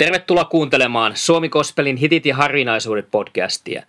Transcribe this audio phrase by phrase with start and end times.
[0.00, 3.82] Tervetuloa kuuntelemaan Suomi Kospelin hitit ja harvinaisuudet podcastia.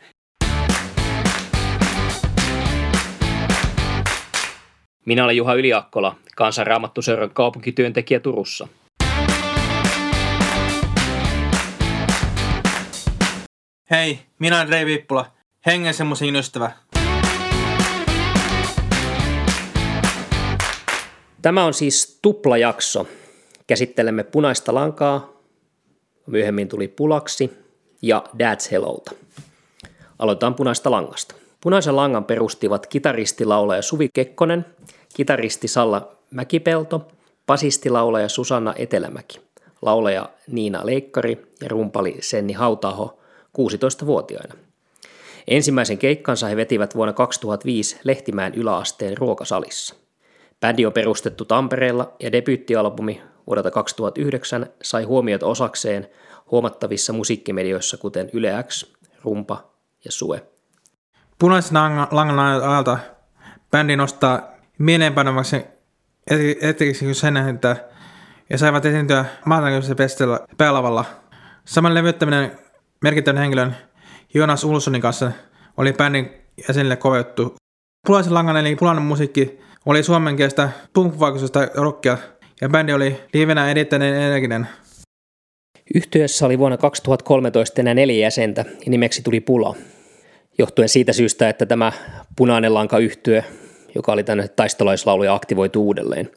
[5.05, 8.67] Minä olen Juha Yliakkola, kansanraamattuseuran kaupunkityöntekijä Turussa.
[13.91, 15.31] Hei, minä olen Rei Vippula,
[15.65, 16.71] hengen semmoisen ystävä.
[21.41, 23.07] Tämä on siis tuplajakso.
[23.67, 25.40] Käsittelemme punaista lankaa,
[26.31, 27.51] myöhemmin tuli pulaksi
[28.01, 29.11] ja Dad's Hellouta.
[30.19, 31.35] Aloitetaan punaista langasta.
[31.61, 34.65] Punaisen langan perustivat kitaristi laulaja Suvi Kekkonen,
[35.15, 37.07] kitaristi Salla Mäkipelto,
[37.47, 39.41] basisti laulaja Susanna Etelämäki,
[39.81, 43.19] laulaja Niina Leikkari ja rumpali Senni Hautaho
[43.57, 44.53] 16-vuotiaina.
[45.47, 49.95] Ensimmäisen keikkansa he vetivät vuonna 2005 Lehtimäen yläasteen ruokasalissa.
[50.59, 56.07] Bändi on perustettu Tampereella ja debyyttialbumi vuodelta 2009 sai huomiot osakseen
[56.51, 59.71] huomattavissa musiikkimedioissa kuten Yle X, Rumpa
[60.05, 60.43] ja Sue.
[61.39, 61.77] Punaisen
[62.11, 62.97] langan ajalta
[63.71, 65.63] bändi nostaa mieleenpanomaksi
[66.61, 67.75] etenkin sen, että
[68.49, 71.05] ja saivat esiintyä maailmanlaajuisella päälavalla.
[71.65, 72.59] Saman levyttäminen
[73.01, 73.75] merkittävän henkilön
[74.33, 75.31] Jonas Ulssonin kanssa
[75.77, 76.31] oli bändin
[76.67, 77.55] jäsenille kovettu.
[78.07, 81.13] Punaisen langan eli punainen musiikki oli suomenkielistä punk
[81.75, 82.17] rockia
[82.61, 84.67] ja bändi oli livenä erittäin energinen.
[85.95, 89.75] Yhtiössä oli vuonna 2013 enää neljä jäsentä ja nimeksi tuli Pula.
[90.57, 91.91] Johtuen siitä syystä, että tämä
[92.37, 93.43] punainen lanka yhtyö,
[93.95, 96.29] joka oli tänne taistolaislauluja, aktivoitu uudelleen.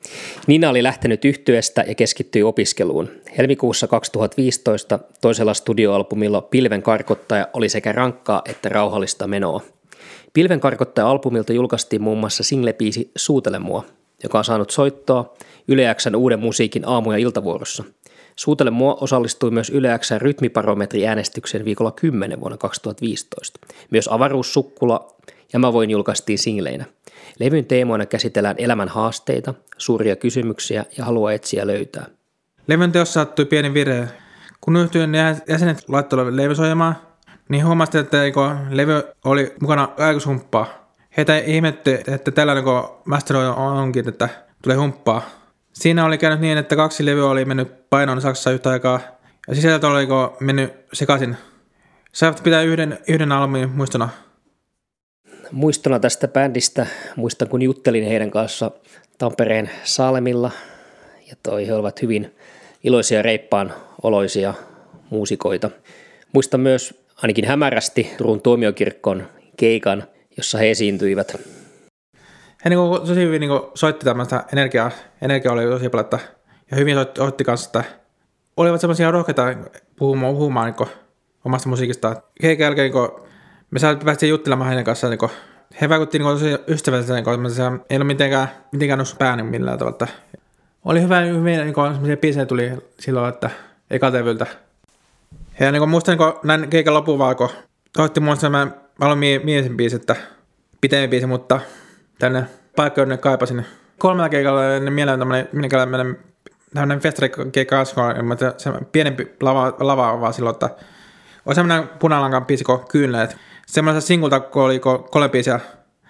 [0.47, 3.11] Nina oli lähtenyt yhtyöstä ja keskittyi opiskeluun.
[3.39, 9.61] Helmikuussa 2015 toisella studioalbumilla Pilven karkottaja oli sekä rankkaa että rauhallista menoa.
[10.33, 13.85] Pilven karkottaja-albumilta julkaistiin muun muassa singlepiisi Suutele mua,
[14.25, 15.35] joka on saanut soittoa
[15.69, 17.85] Yle Xn uuden musiikin aamu- ja iltavuorossa.
[18.37, 23.61] Suutele mua osallistui myös Yle Xn rytmiparometri-äänestykseen viikolla 10 vuonna 2015.
[23.91, 25.17] Myös avaruussukkula
[25.53, 26.85] ja mä voin julkaistiin singleinä.
[27.39, 32.07] Levyn teemoina käsitellään elämän haasteita, suuria kysymyksiä ja halua etsiä löytää.
[32.67, 34.09] Levyn teossa sattui pieni virhe.
[34.61, 35.13] Kun yhtyön
[35.49, 36.97] jäsenet laittoivat levysoimaan,
[37.49, 38.17] niin huomasin, että
[38.71, 40.84] levy oli mukana aikuishumppaa.
[41.17, 44.29] Heitä ihmetti, että tällainen kuin Master onkin, että
[44.63, 45.23] tulee humppaa.
[45.73, 49.01] Siinä oli käynyt niin, että kaksi levyä oli mennyt painoon Saksassa yhtä aikaa,
[49.49, 50.07] ja sisältö oli
[50.41, 51.37] mennyt sekaisin.
[52.13, 54.09] Saivat pitää yhden, yhden albumin muistona.
[55.53, 56.87] Muistona tästä bändistä,
[57.17, 58.71] muistan kun juttelin heidän kanssa
[59.19, 60.51] Tampereen Saalemilla,
[61.31, 62.35] ja toi he ovat hyvin
[62.85, 63.73] iloisia reippaan
[64.03, 64.55] oloisia
[65.11, 65.71] muusikoita.
[66.33, 70.05] Muistan myös ainakin hämärästi Turun tuomiokirkon keikan,
[70.37, 71.35] jossa he esiintyivät
[72.65, 74.91] he niin kuin, tosi hyvin niin kuin, soitti tämmöistä energiaa,
[75.23, 76.19] energia oli tosi paljon, että,
[76.71, 77.85] ja hyvin soitti, soitti kanssa, että
[78.57, 79.43] olivat semmoisia rohkeita
[79.97, 80.89] puhumaan, puhumaan niin kuin,
[81.45, 82.23] omasta musiikista.
[82.41, 83.11] Keikan jälkeen niin
[83.71, 85.31] me saatiin päästä juttelemaan heidän kanssaan, niin
[85.81, 90.07] he vaikutti niin tosi ystävällisesti, niin kuin, ei ollut mitenkään, mitenkään noussut pääni millään tavalla.
[90.85, 93.51] Oli hyvä, hyvin niin kuin, semmoisia biisejä tuli silloin, että
[93.91, 94.47] ekatevyltä.
[95.61, 97.49] Ja niin kuin, muistan niin kuin, näin keikan lopun vaan, kun
[97.97, 98.37] soitti muun
[98.99, 100.17] mä aloin mie- miesen biisi, että
[100.81, 101.61] pitempi biisi, mutta
[102.19, 102.45] tänne
[102.77, 103.67] paikkoon, jonne kaipasin.
[103.99, 106.19] Kolmella keikalla ennen mieleen tämmöinen, minkä menen
[106.75, 110.71] tämmöinen festarikeikka se pienempi lava, lava vaan silloin, että
[111.47, 113.37] on semmoinen punalankan biisi kuin Kyynleet.
[113.67, 114.79] Semmoisen singulta, kun oli
[115.11, 115.61] kolme biisiä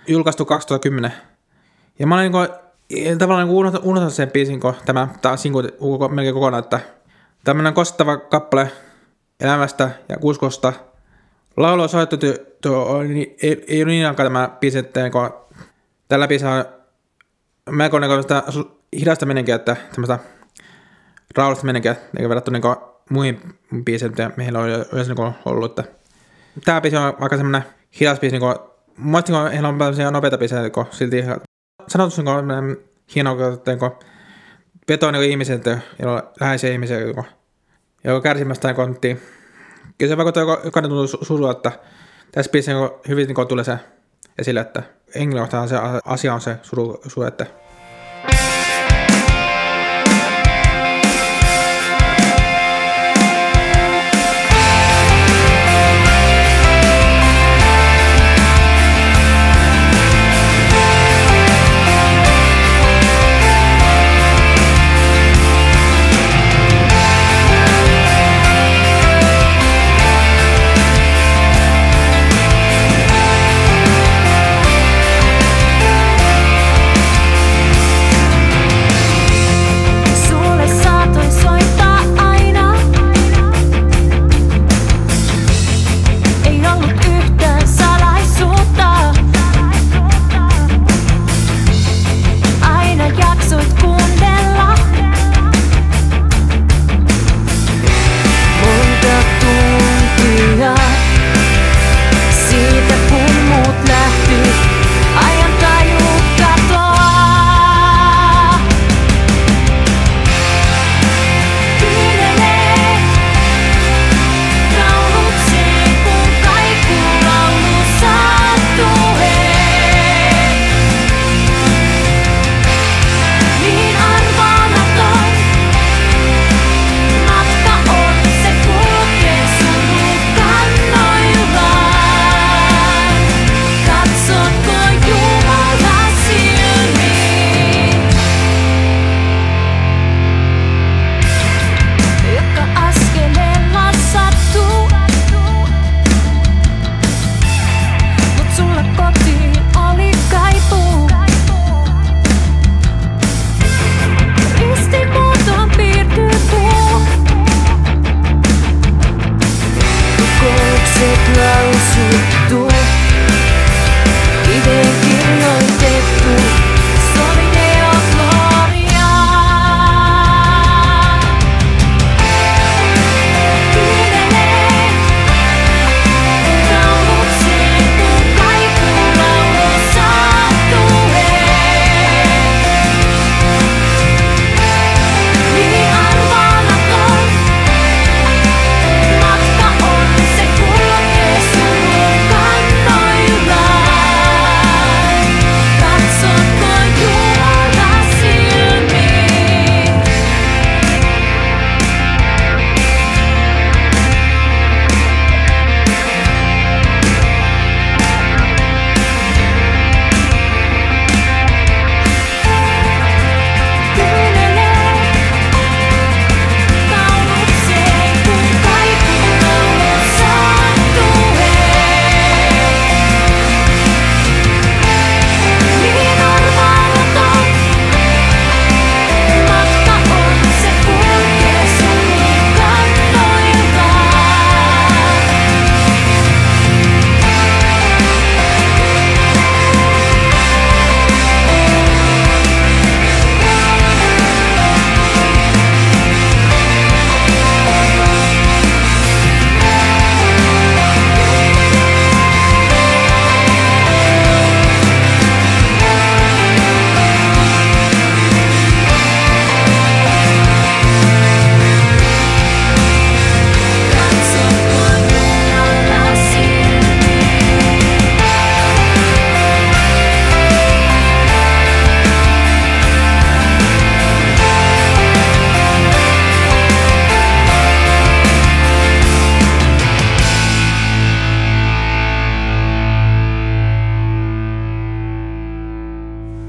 [0.07, 1.13] julkaistu 2010.
[1.99, 2.33] Ja mä olin
[2.89, 5.73] niin tavallaan niin unohtanut sen biisin, kun tämä, tämä single
[6.09, 6.81] melkein kokonaan, että
[7.45, 8.71] tämmöinen kostettava kappale
[9.41, 10.73] elämästä ja uskosta.
[11.57, 15.11] Laulu on soitettu, ei, ei, ei ole niin aikaa tämä biisi, että
[16.09, 16.65] Tällä biisissä on
[17.71, 18.43] melko sitä
[18.99, 20.19] hidasta menenkää, että tämmöistä
[21.37, 22.77] raulasta menenkää, eikä verrattuna niin
[23.11, 23.41] muihin
[23.85, 25.79] biiseihin, mitä meillä on yleensä niin ollut.
[25.79, 25.95] Että
[26.65, 27.65] tämä biisi on aika semmoinen
[28.01, 28.57] hidas biisi, niin
[28.99, 31.25] Mielestäni niin heillä on tämmöisiä nopeita biisejä, niin silti
[31.89, 32.77] sanotus niin
[33.15, 33.93] hieno, että niin
[34.89, 37.25] vetoo niin ihmisiä, että joilla on läheisiä ihmisiä, niin
[38.05, 39.23] joka kärsimästä niin
[39.99, 41.73] kyllä se vaikuttaa jokainen tuntuu surua, että
[42.33, 42.73] tässä biisissä
[43.09, 43.79] hyvin niin tulee se
[44.39, 44.83] esille, että
[45.15, 47.47] henkilökohtainen se asia on se suru, suru että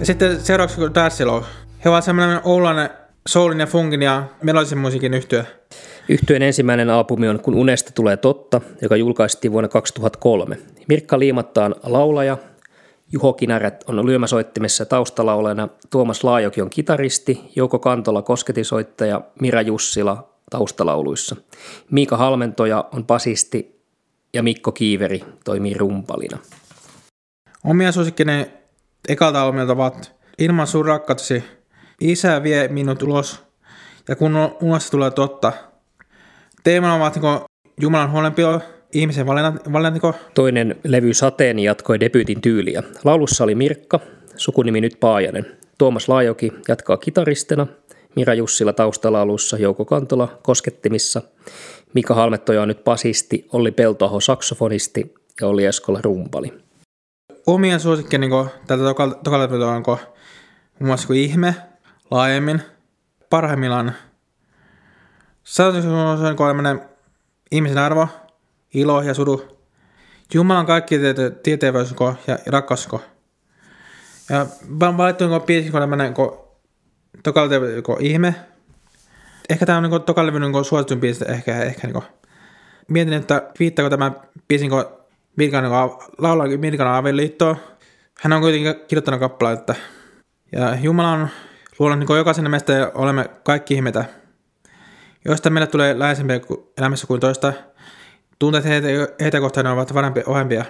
[0.05, 1.43] sitten seuraavaksi kun Darsilo.
[1.85, 2.89] He ovat semmoinen oululainen
[3.27, 5.43] soulin ja funkin ja melodisen musiikin yhtyö.
[6.09, 10.57] Yhtyeen ensimmäinen albumi on Kun unesta tulee totta, joka julkaistiin vuonna 2003.
[10.87, 12.37] Mirkka Liimattaan laulaja,
[13.11, 21.35] Juho Kinärät on lyömäsoittimessa taustalaulajana, Tuomas Laajoki on kitaristi, Jouko Kantola kosketisoittaja, Mira Jussila taustalauluissa.
[21.91, 23.81] Miika Halmentoja on basisti
[24.33, 26.37] ja Mikko Kiiveri toimii rumpalina.
[27.63, 28.47] Omia suosikkini
[29.07, 31.43] ekalta albumilta ovat Ilman sun rakkautesi,
[32.01, 33.43] Isä vie minut ulos
[34.07, 35.53] ja kun unessa tulee totta.
[36.63, 37.39] Teemana ovat niin
[37.81, 38.61] Jumalan huolenpito,
[38.93, 42.83] ihmisen valinnat, valinnat niin Toinen levy Sateeni jatkoi debyytin tyyliä.
[43.03, 43.99] Laulussa oli Mirkka,
[44.35, 45.45] sukunimi nyt Paajanen.
[45.77, 47.67] Tuomas Laajoki jatkaa kitaristina,
[48.15, 51.21] Mira Jussila taustalaulussa, Jouko Kantola koskettimissa,
[51.93, 56.64] Mika Halmettoja on nyt basisti, Olli Peltoaho saksofonisti ja Olli Eskola rumpali.
[57.45, 58.83] Omien suosikkien niin tältä
[59.23, 59.99] tokalta on muun
[60.79, 61.55] muassa kuin ihme,
[62.11, 62.61] laajemmin,
[63.29, 63.93] parhaimmillaan.
[65.43, 66.79] Sanoisinko se on niin
[67.51, 68.07] ihmisen arvo,
[68.73, 69.57] ilo ja sudu.
[70.33, 70.99] Jumalan kaikki
[71.43, 73.01] tieteellisyys ja rakkausko.
[74.29, 74.45] Ja
[74.97, 76.13] valittu niin biisi, kun tämmöinen
[77.23, 78.35] tokalevy ihme.
[79.49, 80.01] Ehkä tämä on niin
[80.41, 82.03] niin suosituin biisi, ehkä, ehkä niin
[82.87, 84.11] mietin, että viittaako tämä
[84.47, 84.69] biisin
[85.35, 85.73] Mirkan, niin
[86.17, 87.55] laulaa Mirkan avioliittoa.
[88.21, 89.75] Hän on kuitenkin kirjoittanut kappaleen, että
[90.51, 91.27] ja Jumala on
[91.79, 94.05] luonut niin jokaisen meistä ja olemme kaikki ihmeitä.
[95.25, 96.39] Joista meille tulee läheisempiä
[96.77, 97.53] elämässä kuin toista.
[98.39, 98.87] Tunteet heitä,
[99.21, 100.65] heitä kohtaan ovat vanhempia, ohempia.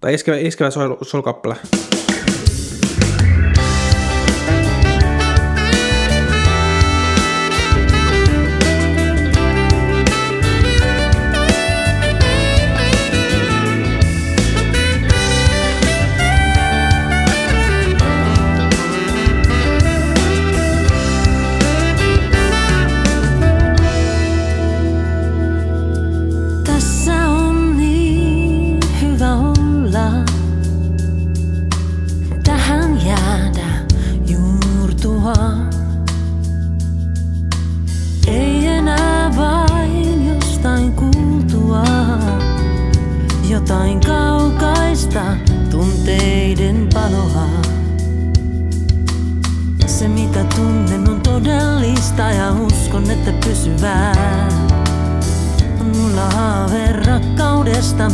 [0.00, 0.96] Tai iskevä, iskevä sol.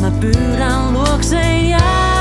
[0.00, 2.19] Mä pyydän luokse jää.